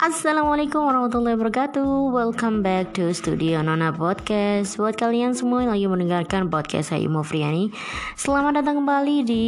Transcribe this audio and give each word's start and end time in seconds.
Assalamualaikum 0.00 0.88
warahmatullahi 0.88 1.36
wabarakatuh. 1.36 1.84
Welcome 2.08 2.64
back 2.64 2.96
to 2.96 3.12
Studio 3.12 3.60
Nona 3.60 3.92
Podcast. 3.92 4.80
Buat 4.80 4.96
kalian 4.96 5.36
semua 5.36 5.60
yang 5.60 5.76
lagi 5.76 5.84
mendengarkan 5.92 6.48
podcast 6.48 6.96
saya 6.96 7.04
Mufriani 7.04 7.68
Selamat 8.16 8.64
datang 8.64 8.80
kembali 8.80 9.28
di 9.28 9.44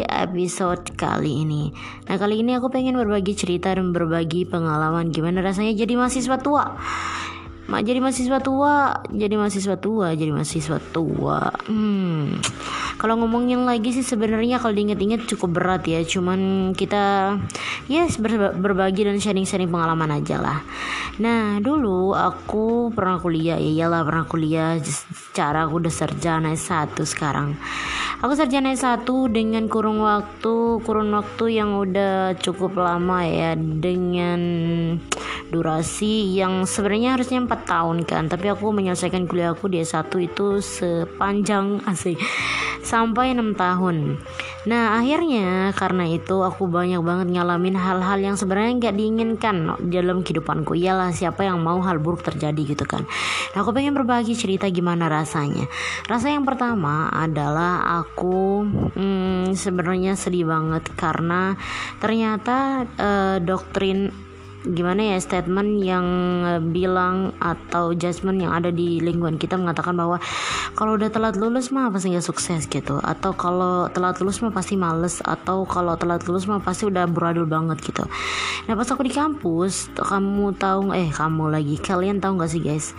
episode 0.00 0.96
kali 0.96 1.44
ini. 1.44 1.76
Nah 2.08 2.16
kali 2.16 2.40
ini 2.40 2.56
aku 2.56 2.72
pengen 2.72 2.96
berbagi 2.96 3.36
cerita 3.36 3.68
dan 3.68 3.92
berbagi 3.92 4.48
pengalaman 4.48 5.12
Gimana 5.12 5.44
rasanya 5.44 5.76
jadi 5.76 5.92
mahasiswa 6.00 6.40
tua 6.40 6.72
Mak 7.62 7.86
jadi 7.86 8.02
mahasiswa 8.02 8.42
tua, 8.42 9.06
jadi 9.06 9.38
mahasiswa 9.38 9.78
tua, 9.78 10.18
jadi 10.18 10.34
mahasiswa 10.34 10.82
tua. 10.90 11.46
Hmm. 11.70 12.42
Kalau 12.98 13.14
ngomongin 13.22 13.62
lagi 13.62 13.94
sih 13.94 14.02
sebenarnya 14.02 14.58
kalau 14.58 14.74
diinget-inget 14.74 15.30
cukup 15.30 15.62
berat 15.62 15.86
ya. 15.86 16.02
Cuman 16.02 16.72
kita 16.74 17.38
yes 17.86 18.18
ber 18.18 18.58
berbagi 18.58 19.06
dan 19.06 19.22
sharing-sharing 19.22 19.70
pengalaman 19.70 20.10
aja 20.10 20.42
lah. 20.42 20.58
Nah 21.22 21.62
dulu 21.62 22.18
aku 22.18 22.90
pernah 22.90 23.22
kuliah 23.22 23.58
ya 23.62 23.86
iyalah 23.86 24.02
pernah 24.02 24.24
kuliah 24.26 24.78
secara 24.82 25.66
aku 25.66 25.78
udah 25.82 25.92
sarjana 25.94 26.58
S1 26.58 26.98
sekarang. 27.06 27.54
Aku 28.22 28.34
sarjana 28.34 28.74
S1 28.74 29.06
dengan 29.30 29.70
kurun 29.70 30.02
waktu 30.02 30.82
kurun 30.82 31.14
waktu 31.14 31.62
yang 31.62 31.78
udah 31.78 32.34
cukup 32.42 32.74
lama 32.74 33.22
ya 33.22 33.54
dengan 33.58 34.40
durasi 35.52 36.32
yang 36.32 36.64
sebenarnya 36.64 37.18
harusnya 37.18 37.44
4 37.52 37.68
tahun 37.68 37.96
kan 38.08 38.32
tapi 38.32 38.48
aku 38.48 38.72
menyelesaikan 38.72 39.28
kuliah 39.28 39.52
aku 39.52 39.68
di 39.68 39.84
S1 39.84 40.08
itu 40.16 40.64
sepanjang 40.64 41.80
asik 41.92 42.16
sampai 42.82 43.36
6 43.36 43.54
tahun. 43.54 44.18
Nah 44.66 44.98
akhirnya 44.98 45.70
karena 45.76 46.08
itu 46.10 46.42
aku 46.42 46.66
banyak 46.66 46.98
banget 47.04 47.28
ngalamin 47.30 47.78
hal-hal 47.78 48.18
yang 48.18 48.36
sebenarnya 48.40 48.78
nggak 48.78 48.96
diinginkan 48.98 49.56
dalam 49.86 50.24
kehidupanku. 50.26 50.74
Iyalah 50.74 51.14
siapa 51.14 51.46
yang 51.46 51.62
mau 51.62 51.78
hal 51.84 52.02
buruk 52.02 52.26
terjadi 52.26 52.74
gitu 52.74 52.84
kan. 52.88 53.06
Nah, 53.54 53.58
aku 53.62 53.70
pengen 53.70 53.94
berbagi 53.94 54.34
cerita 54.34 54.66
gimana 54.72 55.06
rasanya. 55.06 55.68
Rasa 56.10 56.34
yang 56.34 56.42
pertama 56.42 57.12
adalah 57.12 58.02
aku 58.02 58.66
hmm, 58.98 59.54
sebenarnya 59.54 60.18
sedih 60.18 60.50
banget 60.50 60.90
karena 60.98 61.54
ternyata 62.02 62.88
uh, 62.98 63.36
doktrin 63.38 64.31
gimana 64.62 65.14
ya 65.14 65.18
statement 65.18 65.82
yang 65.82 66.06
bilang 66.70 67.34
atau 67.42 67.90
judgement 67.98 68.38
yang 68.38 68.54
ada 68.54 68.70
di 68.70 69.02
lingkungan 69.02 69.34
kita 69.34 69.58
mengatakan 69.58 69.98
bahwa 69.98 70.22
kalau 70.78 70.94
udah 70.94 71.10
telat 71.10 71.34
lulus 71.34 71.74
mah 71.74 71.90
pasti 71.90 72.14
nggak 72.14 72.22
sukses 72.22 72.70
gitu. 72.70 73.02
Atau 73.02 73.34
kalau 73.34 73.90
telat 73.90 74.22
lulus 74.22 74.38
mah 74.38 74.54
pasti 74.54 74.78
males. 74.78 75.18
Atau 75.26 75.66
kalau 75.66 75.98
telat 75.98 76.22
lulus 76.30 76.46
mah 76.46 76.62
pasti 76.62 76.86
udah 76.86 77.10
beradul 77.10 77.50
banget 77.50 77.82
gitu. 77.82 78.06
Nah 78.70 78.74
pas 78.78 78.86
aku 78.86 79.02
di 79.02 79.10
kampus 79.10 79.90
kamu 79.98 80.54
tahu 80.54 80.94
eh 80.94 81.10
kamu 81.10 81.50
lagi 81.50 81.76
kalian 81.82 82.22
tahu 82.22 82.38
nggak 82.38 82.50
sih 82.50 82.62
guys? 82.62 82.94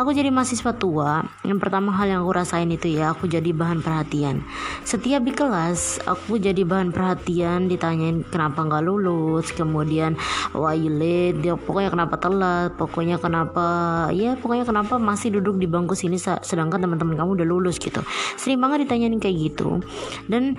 Aku 0.00 0.16
jadi 0.16 0.32
mahasiswa 0.32 0.72
tua. 0.72 1.20
Yang 1.44 1.58
pertama 1.60 1.92
hal 1.92 2.08
yang 2.08 2.24
aku 2.24 2.32
rasain 2.32 2.72
itu 2.72 2.88
ya 2.96 3.12
aku 3.12 3.28
jadi 3.28 3.52
bahan 3.52 3.84
perhatian. 3.84 4.40
Setiap 4.88 5.20
di 5.20 5.36
kelas 5.36 6.00
aku 6.08 6.40
jadi 6.40 6.64
bahan 6.64 6.96
perhatian 6.96 7.68
ditanyain 7.68 8.24
kenapa 8.24 8.64
nggak 8.64 8.88
lulus 8.88 9.52
kemudian 9.52 10.16
why 10.56 10.72
you 10.72 11.01
late 11.02 11.42
dia 11.42 11.58
pokoknya 11.58 11.90
kenapa 11.90 12.14
telat 12.22 12.70
pokoknya 12.78 13.18
kenapa 13.18 13.66
ya 14.14 14.38
pokoknya 14.38 14.62
kenapa 14.62 15.02
masih 15.02 15.34
duduk 15.34 15.58
di 15.58 15.66
bangku 15.66 15.98
sini 15.98 16.14
sedangkan 16.22 16.78
teman-teman 16.78 17.18
kamu 17.18 17.42
udah 17.42 17.46
lulus 17.46 17.82
gitu. 17.82 17.98
Sering 18.38 18.62
banget 18.62 18.86
ditanyain 18.86 19.18
kayak 19.18 19.36
gitu. 19.50 19.82
Dan 20.30 20.54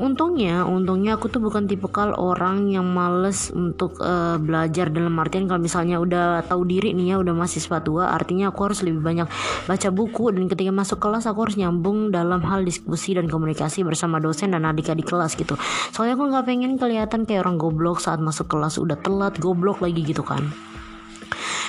untungnya 0.00 0.64
untungnya 0.64 1.20
aku 1.20 1.28
tuh 1.28 1.44
bukan 1.44 1.68
tipe 1.68 1.84
kal 1.92 2.16
orang 2.16 2.72
yang 2.72 2.88
males 2.88 3.52
untuk 3.52 4.00
uh, 4.00 4.40
belajar 4.40 4.88
dalam 4.88 5.12
artian 5.20 5.44
kalau 5.44 5.60
misalnya 5.60 6.00
udah 6.00 6.40
tahu 6.48 6.64
diri 6.64 6.96
nih 6.96 7.14
ya 7.14 7.16
udah 7.20 7.36
mahasiswa 7.36 7.84
tua 7.84 8.08
artinya 8.08 8.48
aku 8.48 8.72
harus 8.72 8.80
lebih 8.80 9.04
banyak 9.04 9.28
baca 9.68 9.88
buku. 9.92 10.32
Dan 10.32 10.48
ketika 10.48 10.72
masuk 10.72 10.98
kelas 11.02 11.28
aku 11.28 11.44
harus 11.44 11.60
nyambung 11.60 12.08
dalam 12.08 12.40
hal 12.46 12.64
diskusi 12.64 13.12
dan 13.12 13.28
komunikasi 13.28 13.84
bersama 13.84 14.16
dosen 14.22 14.56
dan 14.56 14.64
adik-adik 14.64 15.04
kelas 15.04 15.36
gitu. 15.36 15.58
Soalnya 15.92 16.16
aku 16.16 16.24
nggak 16.32 16.46
pengen 16.48 16.72
kelihatan 16.80 17.28
kayak 17.28 17.44
orang 17.44 17.58
goblok 17.60 17.98
saat 18.00 18.22
masuk 18.22 18.48
kelas 18.48 18.78
udah 18.78 18.96
telat 19.02 19.36
goblok 19.42 19.81
lagi 19.82 20.06
gitu 20.06 20.22
kan. 20.22 20.46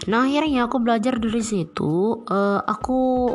Nah 0.07 0.27
akhirnya 0.27 0.67
aku 0.67 0.77
belajar 0.83 1.17
dari 1.17 1.41
situ 1.41 2.23
uh, 2.27 2.59
aku 2.61 3.31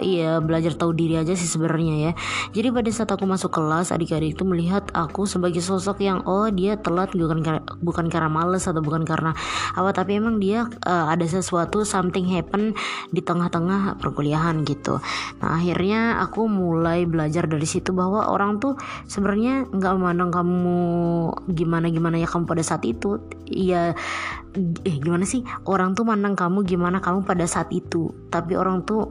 Iya 0.00 0.40
belajar 0.40 0.72
tahu 0.72 0.96
diri 0.96 1.20
aja 1.20 1.36
sih 1.36 1.44
sebenarnya 1.44 1.94
ya. 2.08 2.12
Jadi 2.56 2.72
pada 2.72 2.88
saat 2.88 3.12
aku 3.12 3.28
masuk 3.28 3.52
kelas 3.52 3.92
adik-adik 3.92 4.32
itu 4.32 4.44
melihat 4.48 4.88
aku 4.96 5.28
sebagai 5.28 5.60
sosok 5.60 6.00
yang 6.00 6.24
oh 6.24 6.48
dia 6.48 6.80
telat 6.80 7.12
bukan 7.12 7.44
bukan 7.84 8.06
karena 8.08 8.32
males 8.32 8.64
atau 8.64 8.80
bukan 8.80 9.04
karena 9.04 9.36
apa 9.76 9.92
tapi 9.92 10.16
emang 10.16 10.40
dia 10.40 10.64
uh, 10.88 11.12
ada 11.12 11.28
sesuatu 11.28 11.84
something 11.84 12.24
happen 12.24 12.72
di 13.12 13.20
tengah-tengah 13.20 14.00
perkuliahan 14.00 14.64
gitu. 14.64 14.96
Nah 15.44 15.60
akhirnya 15.60 16.24
aku 16.24 16.48
mulai 16.48 17.04
belajar 17.04 17.44
dari 17.44 17.68
situ 17.68 17.92
bahwa 17.92 18.32
orang 18.32 18.64
tuh 18.64 18.80
sebenarnya 19.04 19.68
nggak 19.68 19.92
memandang 20.00 20.32
kamu 20.32 20.80
gimana 21.52 21.92
gimana 21.92 22.16
ya 22.16 22.24
kamu 22.24 22.48
pada 22.48 22.64
saat 22.64 22.88
itu. 22.88 23.20
Iya 23.44 23.92
eh 24.84 24.96
gimana 25.00 25.24
sih 25.24 25.40
orang 25.64 25.96
tuh 25.96 26.04
mandang 26.04 26.36
kamu 26.36 26.68
gimana 26.68 27.00
kamu 27.00 27.24
pada 27.24 27.48
saat 27.48 27.72
itu 27.72 28.12
tapi 28.28 28.52
orang 28.52 28.84
tuh 28.84 29.08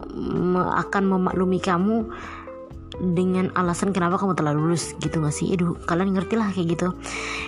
akan 0.71 1.03
memaklumi 1.17 1.59
kamu 1.59 2.07
dengan 3.00 3.47
alasan 3.56 3.96
kenapa 3.96 4.19
kamu 4.19 4.35
telah 4.35 4.52
lulus 4.52 4.91
gitu 5.00 5.24
gak 5.24 5.31
sih? 5.31 5.56
Aduh, 5.56 5.79
kalian 5.88 6.12
ngerti 6.12 6.35
lah 6.35 6.52
kayak 6.52 6.75
gitu. 6.75 6.88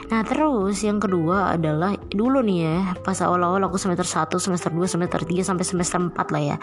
Nah, 0.07 0.23
terus 0.23 0.79
yang 0.87 1.03
kedua 1.03 1.59
adalah 1.59 1.99
dulu 2.09 2.39
nih 2.39 2.59
ya, 2.63 2.77
pas 3.03 3.19
awal-awal 3.19 3.59
aku 3.67 3.75
semester 3.75 4.07
1, 4.07 4.39
semester 4.39 4.71
2, 4.71 4.87
semester 4.87 5.19
3 5.19 5.43
sampai 5.43 5.65
semester 5.67 5.99
4 5.99 6.15
lah 6.31 6.43
ya. 6.55 6.57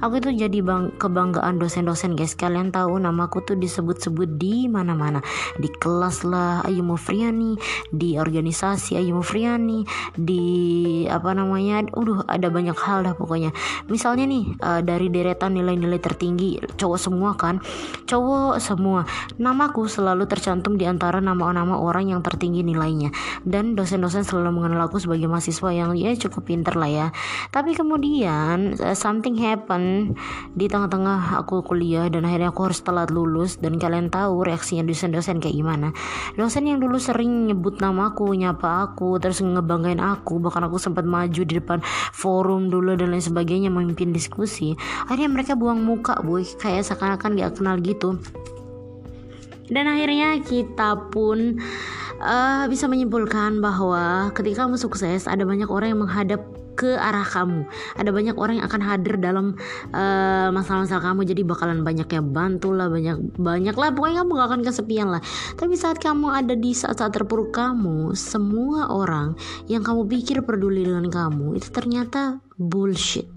Aku 0.00 0.16
itu 0.16 0.32
jadi 0.32 0.58
bang 0.64 0.96
kebanggaan 0.96 1.60
dosen-dosen 1.60 2.16
guys. 2.16 2.32
Kalian 2.32 2.72
tahu 2.72 2.96
namaku 2.96 3.44
tuh 3.44 3.56
disebut-sebut 3.58 4.40
di 4.40 4.66
mana-mana. 4.66 5.20
Di 5.60 5.68
kelas 5.68 6.24
lah 6.24 6.64
Ayu 6.64 6.80
Mufriani, 6.80 7.60
di 7.92 8.16
organisasi 8.16 8.96
Ayu 8.96 9.20
Mufriani, 9.20 9.84
di 10.16 10.44
apa 11.06 11.36
namanya? 11.36 11.84
Udah 11.92 12.24
ada 12.26 12.48
banyak 12.48 12.76
hal 12.80 13.04
dah 13.04 13.14
pokoknya. 13.14 13.52
Misalnya 13.92 14.24
nih 14.24 14.44
uh, 14.62 14.80
dari 14.80 15.12
deretan 15.12 15.54
nilai-nilai 15.58 16.00
tertinggi 16.00 16.62
cowok 16.80 16.98
semua 16.98 17.34
kan. 17.36 17.60
Cowok 18.08 18.21
cowok 18.22 18.62
semua. 18.62 19.02
Namaku 19.42 19.90
selalu 19.90 20.30
tercantum 20.30 20.78
di 20.78 20.86
antara 20.86 21.18
nama-nama 21.18 21.74
orang 21.74 22.14
yang 22.14 22.22
tertinggi 22.22 22.62
nilainya. 22.62 23.10
Dan 23.42 23.74
dosen-dosen 23.74 24.22
selalu 24.22 24.62
mengenal 24.62 24.86
aku 24.86 25.02
sebagai 25.02 25.26
mahasiswa 25.26 25.74
yang 25.74 25.90
ya 25.98 26.14
cukup 26.14 26.46
pinter 26.46 26.78
lah 26.78 26.86
ya. 26.86 27.06
Tapi 27.50 27.74
kemudian 27.74 28.78
uh, 28.78 28.94
something 28.94 29.34
happen 29.42 30.14
di 30.54 30.70
tengah-tengah 30.70 31.42
aku 31.42 31.66
kuliah 31.66 32.06
dan 32.06 32.22
akhirnya 32.22 32.54
aku 32.54 32.70
harus 32.70 32.78
telat 32.86 33.10
lulus 33.10 33.58
dan 33.58 33.82
kalian 33.82 34.06
tahu 34.06 34.46
reaksinya 34.46 34.86
dosen-dosen 34.86 35.42
kayak 35.42 35.58
gimana. 35.58 35.90
Dosen 36.38 36.70
yang 36.70 36.78
dulu 36.78 37.02
sering 37.02 37.50
nyebut 37.50 37.82
namaku, 37.82 38.38
nyapa 38.38 38.86
aku, 38.86 39.18
terus 39.18 39.42
ngebanggain 39.42 39.98
aku, 39.98 40.38
bahkan 40.38 40.62
aku 40.70 40.78
sempat 40.78 41.02
maju 41.02 41.42
di 41.42 41.58
depan 41.58 41.82
forum 42.14 42.70
dulu 42.70 42.94
dan 42.94 43.10
lain 43.10 43.24
sebagainya 43.24 43.66
memimpin 43.74 44.14
diskusi. 44.14 44.78
Akhirnya 45.10 45.26
mereka 45.26 45.58
buang 45.58 45.82
muka, 45.82 46.22
boy, 46.22 46.46
kayak 46.46 46.86
seakan-akan 46.86 47.34
gak 47.34 47.58
kenal 47.58 47.82
gitu 47.82 48.11
dan 49.72 49.84
akhirnya 49.88 50.36
kita 50.44 51.08
pun 51.08 51.62
uh, 52.20 52.64
bisa 52.68 52.86
menyimpulkan 52.90 53.64
bahwa 53.64 54.34
ketika 54.36 54.66
kamu 54.68 54.76
sukses 54.76 55.24
ada 55.24 55.48
banyak 55.48 55.68
orang 55.70 55.96
yang 55.96 56.02
menghadap 56.04 56.40
ke 56.72 56.96
arah 56.96 57.24
kamu. 57.24 57.68
Ada 58.00 58.10
banyak 58.10 58.36
orang 58.40 58.54
yang 58.58 58.66
akan 58.66 58.80
hadir 58.80 59.20
dalam 59.20 59.54
masalah 59.92 60.50
masalah-masalah 60.56 61.04
kamu. 61.12 61.20
Jadi 61.28 61.42
bakalan 61.44 61.84
banyaknya 61.84 62.24
bantu 62.24 62.72
lah, 62.72 62.88
banyak 62.88 63.36
banyak 63.36 63.76
lah. 63.76 63.92
Pokoknya 63.92 64.24
kamu 64.24 64.30
gak 64.40 64.48
akan 64.48 64.62
kesepian 64.64 65.08
lah. 65.12 65.20
Tapi 65.60 65.74
saat 65.76 66.00
kamu 66.00 66.32
ada 66.32 66.56
di 66.56 66.72
saat-saat 66.72 67.12
terpuruk 67.12 67.52
kamu, 67.52 68.16
semua 68.16 68.88
orang 68.88 69.36
yang 69.68 69.84
kamu 69.84 70.08
pikir 70.08 70.40
peduli 70.48 70.88
dengan 70.88 71.12
kamu 71.12 71.60
itu 71.60 71.68
ternyata 71.68 72.40
bullshit 72.56 73.28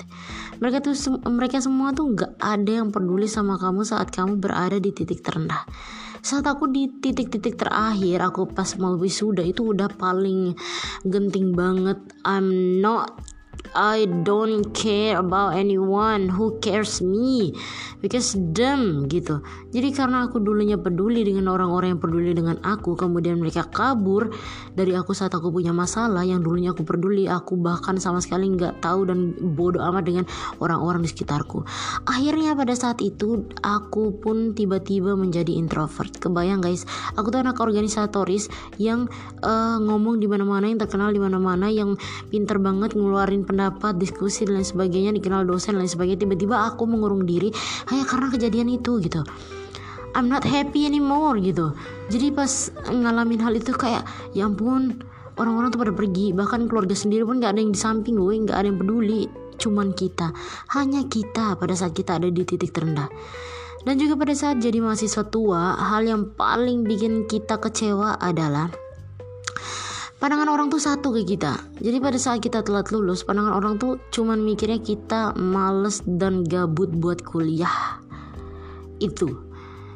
mereka 0.59 0.79
tuh 0.83 0.95
mereka 1.27 1.59
semua 1.59 1.91
tuh 1.91 2.15
nggak 2.15 2.33
ada 2.39 2.71
yang 2.83 2.89
peduli 2.93 3.27
sama 3.27 3.59
kamu 3.59 3.83
saat 3.83 4.11
kamu 4.11 4.39
berada 4.39 4.77
di 4.79 4.91
titik 4.95 5.21
terendah. 5.21 5.67
Saat 6.25 6.49
aku 6.49 6.65
di 6.65 6.89
titik-titik 6.89 7.53
terakhir 7.53 8.17
aku 8.25 8.49
pas 8.49 8.73
mau 8.81 8.97
wisuda 8.97 9.45
itu 9.45 9.75
udah 9.75 9.93
paling 9.93 10.57
genting 11.05 11.53
banget. 11.53 12.01
I'm 12.25 12.81
not 12.81 13.34
I 13.75 14.07
don't 14.23 14.71
care 14.71 15.19
about 15.19 15.59
anyone 15.59 16.31
who 16.31 16.55
cares 16.63 17.03
me. 17.03 17.51
Because 17.99 18.39
them 18.55 19.11
gitu. 19.11 19.43
Jadi 19.75 19.91
karena 19.91 20.31
aku 20.31 20.39
dulunya 20.39 20.79
peduli 20.79 21.27
dengan 21.27 21.51
orang-orang 21.51 21.97
yang 21.97 22.01
peduli 22.01 22.31
dengan 22.31 22.55
aku 22.63 22.95
kemudian 22.95 23.35
mereka 23.41 23.67
kabur 23.67 24.31
dari 24.71 24.95
aku 24.95 25.11
saat 25.11 25.35
aku 25.35 25.51
punya 25.51 25.75
masalah 25.75 26.23
yang 26.23 26.39
dulunya 26.39 26.71
aku 26.71 26.87
peduli 26.87 27.27
aku 27.27 27.59
bahkan 27.59 27.99
sama 27.99 28.23
sekali 28.23 28.47
nggak 28.53 28.79
tahu 28.79 29.09
dan 29.09 29.35
bodoh 29.57 29.83
amat 29.91 30.03
dengan 30.07 30.25
orang-orang 30.63 31.03
di 31.03 31.09
sekitarku. 31.11 31.67
Akhirnya 32.07 32.55
pada 32.55 32.77
saat 32.77 33.03
itu 33.03 33.43
aku 33.59 34.15
pun 34.21 34.55
tiba-tiba 34.55 35.17
menjadi 35.19 35.51
introvert. 35.51 36.15
Kebayang 36.15 36.63
guys? 36.63 36.87
Aku 37.19 37.33
tuh 37.33 37.43
anak 37.43 37.59
organisatoris 37.59 38.47
yang 38.79 39.11
uh, 39.43 39.81
ngomong 39.81 40.21
di 40.21 40.29
mana-mana 40.29 40.69
yang 40.69 40.79
terkenal 40.79 41.09
di 41.11 41.19
mana-mana 41.19 41.67
yang 41.67 41.97
pinter 42.29 42.61
banget 42.61 42.93
ngeluarin 42.93 43.43
pendapat 43.43 43.64
diskusi 43.95 44.43
dan 44.43 44.59
lain 44.59 44.67
sebagainya 44.67 45.11
dikenal 45.15 45.47
dosen 45.47 45.77
dan 45.77 45.85
lain 45.85 45.91
sebagainya 45.91 46.27
tiba-tiba 46.27 46.67
aku 46.69 46.83
mengurung 46.89 47.23
diri 47.23 47.53
hanya 47.89 48.03
karena 48.03 48.27
kejadian 48.33 48.67
itu 48.73 48.99
gitu. 48.99 49.23
I'm 50.15 50.31
not 50.31 50.47
happy 50.47 50.87
anymore 50.87 51.35
gitu. 51.43 51.75
Jadi 52.07 52.31
pas 52.31 52.71
ngalamin 52.87 53.43
hal 53.43 53.53
itu 53.59 53.75
kayak 53.75 54.07
ya 54.31 54.47
ampun 54.47 55.03
orang-orang 55.35 55.69
tuh 55.75 55.79
pada 55.83 55.91
pergi 55.91 56.31
bahkan 56.31 56.71
keluarga 56.71 56.95
sendiri 56.95 57.27
pun 57.27 57.43
gak 57.43 57.55
ada 57.55 57.59
yang 57.59 57.75
di 57.75 57.79
samping 57.79 58.15
gue 58.15 58.47
gak 58.47 58.63
ada 58.63 58.67
yang 58.71 58.79
peduli 58.79 59.27
cuman 59.59 59.91
kita. 59.91 60.31
Hanya 60.71 61.03
kita 61.07 61.59
pada 61.59 61.75
saat 61.75 61.91
kita 61.91 62.19
ada 62.19 62.31
di 62.31 62.43
titik 62.47 62.71
terendah. 62.71 63.11
Dan 63.85 64.01
juga 64.01 64.17
pada 64.17 64.33
saat 64.33 64.57
jadi 64.63 64.81
mahasiswa 64.81 65.29
tua 65.29 65.77
hal 65.77 66.09
yang 66.09 66.33
paling 66.33 66.89
bikin 66.89 67.29
kita 67.29 67.61
kecewa 67.61 68.17
adalah 68.17 68.73
pandangan 70.25 70.49
orang 70.49 70.73
tuh 70.73 70.81
satu 70.81 71.13
ke 71.13 71.37
kita. 71.37 71.53
Jadi 71.85 72.01
pada 72.01 72.17
saat 72.17 72.41
kita 72.41 72.65
telat 72.65 72.89
lulus 72.89 73.21
pandangan 73.21 73.61
orang 73.61 73.77
tuh 73.77 74.01
cuman 74.09 74.41
mikirnya 74.41 74.81
kita 74.81 75.37
males 75.37 76.01
dan 76.01 76.41
gabut 76.41 76.89
buat 76.97 77.21
kuliah. 77.21 78.01
Itu 78.97 79.44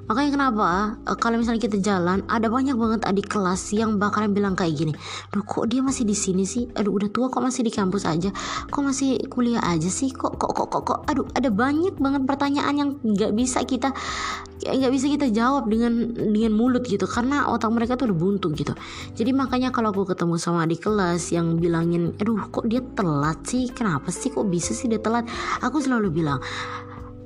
Makanya 0.09 0.31
kenapa 0.33 0.97
uh, 1.05 1.17
kalau 1.21 1.37
misalnya 1.37 1.61
kita 1.61 1.77
jalan 1.77 2.25
ada 2.25 2.49
banyak 2.49 2.73
banget 2.73 3.05
adik 3.05 3.29
kelas 3.29 3.61
yang 3.77 4.01
bakalan 4.01 4.33
bilang 4.33 4.57
kayak 4.57 4.73
gini, 4.73 4.93
"Duh, 5.29 5.45
kok 5.45 5.69
dia 5.69 5.85
masih 5.85 6.01
di 6.01 6.17
sini 6.17 6.49
sih? 6.49 6.65
Aduh, 6.73 6.97
udah 6.97 7.13
tua 7.13 7.29
kok 7.29 7.45
masih 7.45 7.61
di 7.61 7.69
kampus 7.69 8.09
aja? 8.09 8.33
Kok 8.73 8.81
masih 8.81 9.21
kuliah 9.29 9.61
aja 9.61 9.85
sih? 9.85 10.09
Kok 10.09 10.41
kok 10.41 10.51
kok 10.57 10.67
kok, 10.73 10.81
kok. 10.81 10.99
aduh, 11.05 11.29
ada 11.37 11.53
banyak 11.53 12.01
banget 12.01 12.25
pertanyaan 12.25 12.73
yang 12.73 12.89
nggak 13.05 13.37
bisa 13.37 13.61
kita 13.61 13.93
nggak 14.59 14.91
bisa 14.91 15.07
kita 15.07 15.27
jawab 15.31 15.71
dengan 15.71 16.11
dengan 16.11 16.51
mulut 16.51 16.83
gitu 16.83 17.07
karena 17.07 17.47
otak 17.47 17.71
mereka 17.71 17.95
tuh 17.95 18.11
udah 18.11 18.19
buntu 18.19 18.51
gitu 18.51 18.75
jadi 19.15 19.31
makanya 19.31 19.71
kalau 19.71 19.95
aku 19.95 20.03
ketemu 20.03 20.35
sama 20.35 20.67
adik 20.67 20.83
kelas 20.83 21.31
yang 21.31 21.55
bilangin 21.55 22.11
aduh 22.19 22.43
kok 22.51 22.67
dia 22.67 22.83
telat 22.91 23.39
sih 23.47 23.71
kenapa 23.71 24.11
sih 24.11 24.27
kok 24.27 24.43
bisa 24.51 24.75
sih 24.75 24.91
dia 24.91 24.99
telat 24.99 25.23
aku 25.63 25.79
selalu 25.79 26.11
bilang 26.11 26.43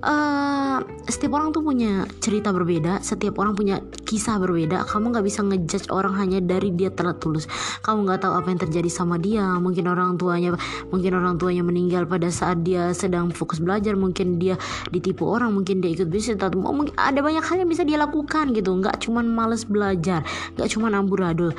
uh, 0.03 0.77
setiap 1.07 1.39
orang 1.39 1.55
tuh 1.55 1.63
punya 1.63 2.07
cerita 2.19 2.51
berbeda 2.51 2.99
setiap 3.03 3.39
orang 3.39 3.55
punya 3.55 3.79
kisah 4.03 4.37
berbeda. 4.37 4.83
Kamu 4.83 5.15
nggak 5.15 5.25
bisa 5.25 5.39
ngejudge 5.43 5.87
orang 5.89 6.15
hanya 6.19 6.39
dari 6.43 6.75
dia 6.75 6.91
telat 6.91 7.23
tulus. 7.23 7.47
Kamu 7.81 8.05
nggak 8.07 8.27
tahu 8.27 8.33
apa 8.35 8.47
yang 8.51 8.59
terjadi 8.59 8.89
sama 8.91 9.15
dia. 9.17 9.43
Mungkin 9.59 9.87
orang 9.87 10.19
tuanya 10.19 10.55
mungkin 10.91 11.11
orang 11.15 11.39
tuanya 11.39 11.63
meninggal 11.63 12.03
pada 12.05 12.27
saat 12.29 12.61
dia 12.61 12.91
sedang 12.91 13.31
fokus 13.31 13.63
belajar. 13.63 13.95
Mungkin 13.95 14.37
dia 14.37 14.59
ditipu 14.91 15.27
orang 15.27 15.55
mungkin 15.55 15.79
dia 15.79 15.95
ikut 15.95 16.11
bisnis 16.11 16.39
atau 16.39 16.51
mungkin 16.59 16.93
ada 16.99 17.23
banyak 17.23 17.43
hal 17.43 17.63
yang 17.63 17.69
bisa 17.71 17.87
dia 17.87 17.97
lakukan 17.97 18.51
gitu. 18.51 18.75
Nggak 18.75 19.01
cuman 19.07 19.25
males 19.27 19.63
belajar 19.63 20.21
nggak 20.59 20.69
cuman 20.69 20.91
amburadul. 20.99 21.51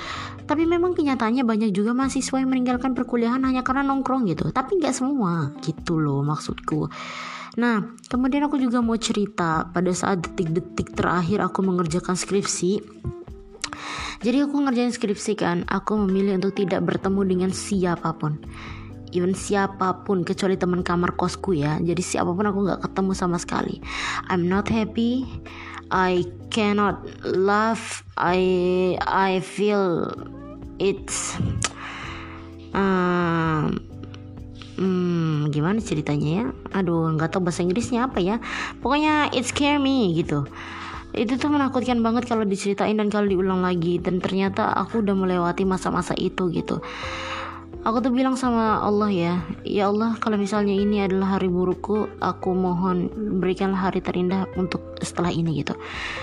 Tapi 0.44 0.69
memang 0.69 0.93
kenyataannya 0.93 1.40
banyak 1.40 1.70
juga 1.73 1.97
mahasiswa 1.97 2.37
yang 2.37 2.52
meninggalkan 2.52 2.93
perkuliahan 2.93 3.40
hanya 3.49 3.64
karena 3.64 3.81
nongkrong 3.81 4.29
gitu. 4.29 4.52
Tapi 4.52 4.76
nggak 4.76 4.93
semua 4.93 5.49
gitu 5.64 5.97
loh 5.97 6.20
maksudku 6.20 6.93
Nah, 7.55 7.95
kemudian 8.11 8.47
aku 8.51 8.59
juga 8.59 8.83
mau 8.83 8.99
cerita 8.99 9.71
pada 9.71 9.91
saat 9.95 10.27
detik-detik 10.27 10.99
terakhir 10.99 11.39
aku 11.39 11.62
mengerjakan 11.62 12.19
skripsi. 12.19 12.83
Jadi 14.25 14.41
aku 14.41 14.56
ngerjain 14.65 14.91
skripsi 14.91 15.33
kan, 15.37 15.69
aku 15.69 16.01
memilih 16.01 16.41
untuk 16.41 16.56
tidak 16.56 16.83
bertemu 16.83 17.21
dengan 17.29 17.51
siapa 17.53 18.17
pun. 18.17 18.41
Even 19.15 19.31
siapa 19.31 20.03
pun 20.03 20.27
kecuali 20.27 20.59
teman 20.59 20.83
kamar 20.83 21.15
kosku 21.15 21.55
ya. 21.55 21.79
Jadi 21.79 22.03
siapa 22.03 22.35
pun 22.35 22.51
aku 22.51 22.67
nggak 22.67 22.83
ketemu 22.83 23.12
sama 23.15 23.39
sekali. 23.39 23.79
I'm 24.27 24.50
not 24.50 24.67
happy. 24.67 25.23
I 25.95 26.27
cannot 26.50 27.07
laugh. 27.23 28.03
I 28.19 28.99
I 29.07 29.39
feel 29.39 30.11
it's 30.83 31.39
um, 32.75 33.79
hmm, 34.76 35.50
gimana 35.55 35.79
ceritanya 35.81 36.31
ya? 36.31 36.44
Aduh 36.76 37.11
nggak 37.15 37.35
tahu 37.35 37.49
bahasa 37.49 37.62
Inggrisnya 37.62 38.06
apa 38.06 38.19
ya. 38.23 38.38
Pokoknya 38.79 39.31
it 39.35 39.47
scare 39.49 39.79
me 39.82 40.12
gitu. 40.15 40.47
Itu 41.15 41.38
tuh 41.38 41.50
menakutkan 41.50 42.03
banget 42.03 42.26
kalau 42.26 42.43
diceritain 42.43 42.99
dan 42.99 43.06
kalau 43.11 43.31
diulang 43.31 43.62
lagi. 43.62 44.03
Dan 44.03 44.19
ternyata 44.19 44.75
aku 44.75 45.03
udah 45.03 45.15
melewati 45.15 45.62
masa-masa 45.62 46.12
itu 46.19 46.50
gitu. 46.50 46.82
Aku 47.85 48.00
tuh 48.00 48.17
bilang 48.17 48.32
sama 48.32 48.81
Allah 48.81 49.12
ya 49.12 49.35
ya 49.61 49.93
Allah 49.93 50.17
kalau 50.17 50.41
misalnya 50.41 50.73
ini 50.73 51.05
adalah 51.05 51.37
hari 51.37 51.53
burukku 51.53 52.09
aku 52.17 52.56
mohon 52.56 53.12
berikanlah 53.44 53.76
hari 53.76 54.00
terindah 54.00 54.49
untuk 54.56 54.97
setelah 55.05 55.29
ini 55.29 55.61
gitu. 55.61 55.76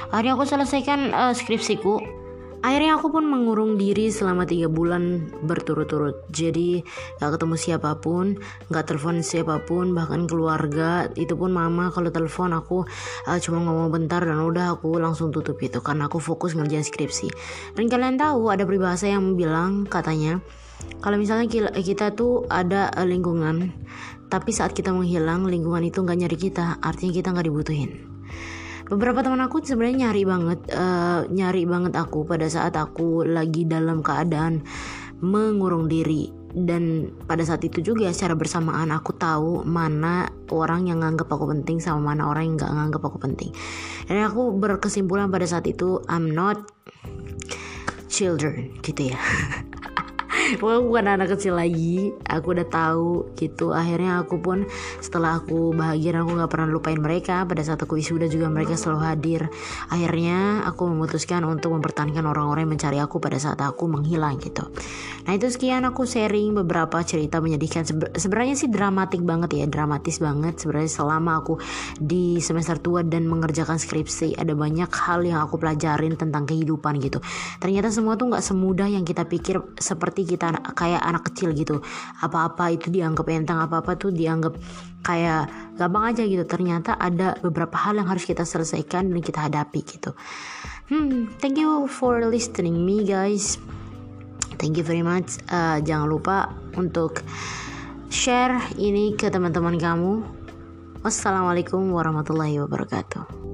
Akhirnya 0.09 0.33
aku 0.33 0.49
selesaikan 0.49 1.13
uh, 1.13 1.33
skripsiku 1.37 2.20
Akhirnya 2.61 3.01
aku 3.01 3.09
pun 3.09 3.25
mengurung 3.25 3.73
diri 3.73 4.13
selama 4.13 4.45
tiga 4.45 4.69
bulan 4.69 5.33
berturut-turut. 5.41 6.29
Jadi 6.29 6.85
gak 7.17 7.33
ketemu 7.33 7.55
siapa 7.57 7.97
pun, 7.97 8.37
gak 8.69 8.85
telepon 8.85 9.25
siapa 9.25 9.65
pun, 9.65 9.97
bahkan 9.97 10.29
keluarga. 10.29 11.09
Itu 11.17 11.33
pun 11.33 11.49
mama 11.57 11.89
kalau 11.89 12.13
telepon 12.13 12.53
aku 12.53 12.85
uh, 13.25 13.39
cuma 13.41 13.65
ngomong 13.65 13.89
bentar 13.89 14.21
dan 14.21 14.37
udah 14.37 14.77
aku 14.77 15.01
langsung 15.01 15.33
tutup 15.33 15.57
itu 15.65 15.81
karena 15.81 16.05
aku 16.05 16.21
fokus 16.21 16.53
ngerjain 16.53 16.85
skripsi. 16.85 17.33
Dan 17.73 17.89
kalian 17.89 18.21
tahu 18.21 18.53
ada 18.53 18.61
peribahasa 18.61 19.09
yang 19.09 19.33
bilang 19.33 19.89
katanya 19.89 20.37
kalau 21.01 21.17
misalnya 21.17 21.49
kita 21.81 22.13
tuh 22.13 22.45
ada 22.45 22.93
uh, 22.93 23.05
lingkungan, 23.09 23.73
tapi 24.29 24.53
saat 24.53 24.77
kita 24.77 24.93
menghilang 24.93 25.49
lingkungan 25.49 25.81
itu 25.81 26.05
nggak 26.05 26.17
nyari 26.25 26.37
kita, 26.37 26.77
artinya 26.77 27.13
kita 27.13 27.33
nggak 27.33 27.47
dibutuhin 27.49 28.10
beberapa 28.91 29.23
teman 29.23 29.39
aku 29.39 29.63
sebenarnya 29.63 30.11
nyari 30.11 30.23
banget 30.27 30.59
uh, 30.75 31.23
nyari 31.31 31.63
banget 31.63 31.95
aku 31.95 32.27
pada 32.27 32.51
saat 32.51 32.75
aku 32.75 33.23
lagi 33.23 33.63
dalam 33.63 34.03
keadaan 34.03 34.67
mengurung 35.23 35.87
diri. 35.87 36.27
Dan 36.51 37.07
pada 37.23 37.47
saat 37.47 37.63
itu 37.63 37.79
juga 37.79 38.11
secara 38.11 38.35
bersamaan 38.35 38.91
aku 38.91 39.15
tahu 39.15 39.63
mana 39.63 40.27
orang 40.51 40.91
yang 40.91 40.99
nganggap 40.99 41.31
aku 41.31 41.47
penting 41.47 41.79
sama 41.79 42.11
mana 42.11 42.27
orang 42.27 42.51
yang 42.51 42.55
nggak 42.59 42.73
nganggap 42.75 43.01
aku 43.07 43.17
penting. 43.23 43.55
Dan 44.11 44.27
aku 44.27 44.51
berkesimpulan 44.59 45.31
pada 45.31 45.47
saat 45.47 45.63
itu 45.71 46.03
I'm 46.11 46.35
not 46.35 46.59
children 48.11 48.75
gitu 48.83 49.15
ya 49.15 49.19
pokoknya 50.57 50.77
aku 50.81 50.87
bukan 50.87 51.07
anak 51.07 51.27
kecil 51.37 51.53
lagi. 51.55 52.11
Aku 52.27 52.55
udah 52.55 52.67
tahu 52.67 53.35
gitu. 53.37 53.71
Akhirnya 53.75 54.23
aku 54.23 54.41
pun 54.41 54.67
setelah 54.99 55.39
aku 55.39 55.75
bahagia 55.75 56.23
aku 56.23 56.31
nggak 56.35 56.51
pernah 56.51 56.67
lupain 56.67 56.99
mereka 56.99 57.45
pada 57.45 57.61
saat 57.61 57.79
aku 57.79 57.95
wisuda 57.99 58.25
juga 58.27 58.49
mereka 58.49 58.75
selalu 58.75 58.99
hadir. 59.05 59.41
Akhirnya 59.87 60.65
aku 60.65 60.89
memutuskan 60.89 61.45
untuk 61.45 61.77
mempertahankan 61.77 62.25
orang-orang 62.25 62.65
yang 62.65 62.73
mencari 62.75 62.97
aku 62.97 63.21
pada 63.21 63.37
saat 63.37 63.61
aku 63.61 63.85
menghilang 63.85 64.41
gitu. 64.41 64.65
Nah 65.29 65.37
itu 65.37 65.47
sekian 65.53 65.85
aku 65.85 66.09
sharing 66.09 66.57
beberapa 66.57 66.97
cerita 67.05 67.37
menyedihkan. 67.37 67.85
Sebenarnya 68.17 68.55
sih 68.57 68.67
dramatik 68.67 69.21
banget 69.21 69.61
ya 69.61 69.65
dramatis 69.69 70.17
banget. 70.17 70.57
Sebenarnya 70.57 70.89
selama 70.89 71.45
aku 71.45 71.61
di 72.01 72.41
semester 72.41 72.81
tua 72.81 73.05
dan 73.05 73.29
mengerjakan 73.29 73.77
skripsi 73.77 74.41
ada 74.41 74.57
banyak 74.57 74.89
hal 74.89 75.21
yang 75.21 75.45
aku 75.45 75.61
pelajarin 75.61 76.17
tentang 76.17 76.49
kehidupan 76.49 76.97
gitu. 76.97 77.21
Ternyata 77.61 77.93
semua 77.93 78.17
tuh 78.17 78.33
nggak 78.33 78.43
semudah 78.43 78.89
yang 78.89 79.05
kita 79.05 79.29
pikir 79.29 79.61
seperti 79.77 80.25
kita 80.25 80.40
kita 80.41 80.73
kayak 80.73 81.01
anak 81.05 81.29
kecil 81.29 81.53
gitu. 81.53 81.85
Apa-apa 82.25 82.73
itu 82.73 82.89
dianggap 82.89 83.29
enteng 83.29 83.61
apa-apa 83.61 83.93
tuh 83.93 84.09
dianggap 84.09 84.57
kayak 85.05 85.77
gampang 85.77 86.17
aja 86.17 86.25
gitu. 86.25 86.41
Ternyata 86.49 86.97
ada 86.97 87.37
beberapa 87.45 87.77
hal 87.77 88.01
yang 88.01 88.09
harus 88.09 88.25
kita 88.25 88.41
selesaikan 88.41 89.13
dan 89.13 89.21
kita 89.21 89.45
hadapi 89.45 89.85
gitu. 89.85 90.17
Hmm 90.89 91.29
thank 91.37 91.61
you 91.61 91.85
for 91.85 92.25
listening 92.25 92.81
me 92.81 93.05
guys. 93.05 93.61
Thank 94.57 94.81
you 94.81 94.85
very 94.85 95.05
much. 95.05 95.37
Uh, 95.49 95.77
jangan 95.81 96.09
lupa 96.09 96.53
untuk 96.77 97.21
share 98.09 98.57
ini 98.81 99.13
ke 99.13 99.29
teman-teman 99.29 99.77
kamu. 99.77 100.21
Wassalamualaikum 101.01 101.81
warahmatullahi 101.89 102.61
wabarakatuh 102.61 103.50